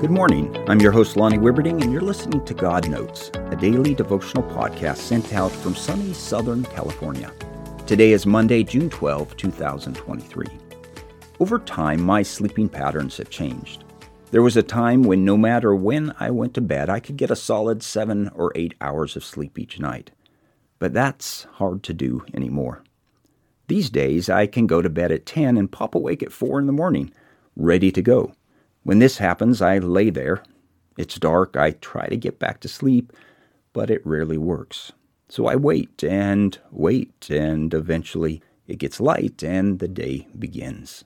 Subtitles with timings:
[0.00, 0.56] Good morning.
[0.68, 4.98] I'm your host, Lonnie Wibberding, and you're listening to God Notes, a daily devotional podcast
[4.98, 7.32] sent out from sunny Southern California.
[7.84, 10.46] Today is Monday, June 12, 2023.
[11.40, 13.82] Over time, my sleeping patterns have changed.
[14.30, 17.32] There was a time when no matter when I went to bed, I could get
[17.32, 20.12] a solid seven or eight hours of sleep each night.
[20.78, 22.84] But that's hard to do anymore.
[23.66, 26.66] These days, I can go to bed at 10 and pop awake at 4 in
[26.66, 27.12] the morning,
[27.56, 28.32] ready to go.
[28.88, 30.42] When this happens, I lay there.
[30.96, 31.58] It's dark.
[31.58, 33.12] I try to get back to sleep,
[33.74, 34.92] but it rarely works.
[35.28, 41.04] So I wait and wait, and eventually it gets light and the day begins.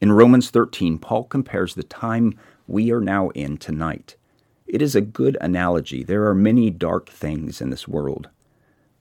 [0.00, 2.38] In Romans 13, Paul compares the time
[2.68, 4.14] we are now in tonight.
[4.68, 6.04] It is a good analogy.
[6.04, 8.28] There are many dark things in this world.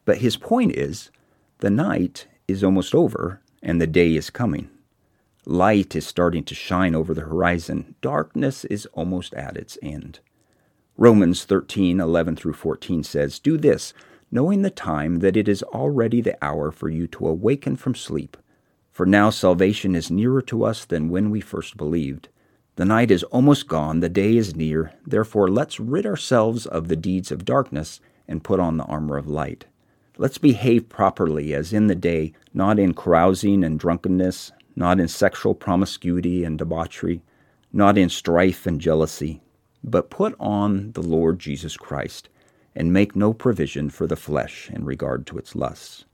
[0.06, 1.12] But his point is
[1.60, 4.72] the night is almost over and the day is coming.
[5.50, 7.96] Light is starting to shine over the horizon.
[8.02, 10.20] Darkness is almost at its end.
[10.96, 13.92] Romans 13, 11 through 14 says, Do this,
[14.30, 18.38] knowing the time that it is already the hour for you to awaken from sleep.
[18.92, 22.30] For now salvation is nearer to us than when we first believed.
[22.76, 24.94] The night is almost gone, the day is near.
[25.04, 29.28] Therefore, let's rid ourselves of the deeds of darkness and put on the armor of
[29.28, 29.66] light.
[30.16, 35.54] Let's behave properly as in the day, not in carousing and drunkenness, not in sexual
[35.54, 37.22] promiscuity and debauchery,
[37.74, 39.42] not in strife and jealousy,
[39.84, 42.30] but put on the Lord Jesus Christ
[42.74, 46.06] and make no provision for the flesh in regard to its lusts.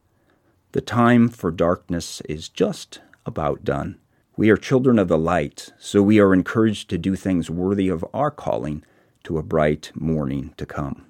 [0.72, 4.00] The time for darkness is just about done.
[4.36, 8.04] We are children of the light, so we are encouraged to do things worthy of
[8.14, 8.84] our calling
[9.26, 11.06] to a bright morning to come.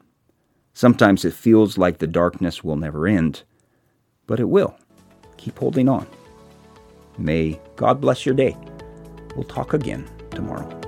[0.73, 3.43] Sometimes it feels like the darkness will never end,
[4.27, 4.77] but it will.
[5.37, 6.05] Keep holding on.
[7.17, 8.57] May God bless your day.
[9.35, 10.84] We'll talk again tomorrow.